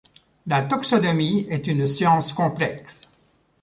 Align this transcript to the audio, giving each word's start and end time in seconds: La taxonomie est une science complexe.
La 0.47 0.63
taxonomie 0.63 1.45
est 1.51 1.67
une 1.67 1.85
science 1.85 2.33
complexe. 2.33 3.07